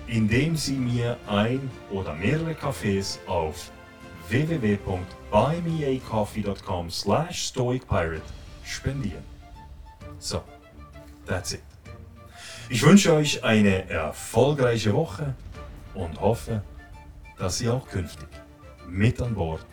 indem 0.07 0.57
Sie 0.57 0.77
mir 0.77 1.17
ein 1.27 1.71
oder 1.91 2.15
mehrere 2.15 2.53
Cafés 2.53 3.19
auf 3.27 3.71
www.buymeacoffee.com 4.31 6.91
slash 6.91 7.47
stoicpirate 7.47 8.23
spendieren. 8.65 9.25
So, 10.19 10.43
that's 11.27 11.53
it. 11.53 11.63
Ich 12.71 12.83
wünsche 12.83 13.15
euch 13.15 13.45
eine 13.45 13.89
erfolgreiche 13.89 14.93
Woche 14.93 15.35
und 15.95 16.21
hoffe, 16.21 16.63
dass 17.39 17.59
Sie 17.59 17.69
auch 17.69 17.89
künftig 17.89 18.29
mit 18.87 19.21
an 19.23 19.35
Bord 19.35 19.65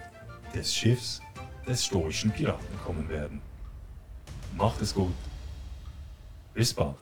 des 0.53 0.73
Schiffs 0.73 1.21
des 1.67 1.85
stoischen 1.85 2.31
Piraten 2.31 2.79
kommen 2.85 3.09
werden. 3.09 3.41
Macht 4.55 4.81
es 4.81 4.93
gut. 4.93 5.13
Bis 6.53 6.73
bald. 6.73 6.95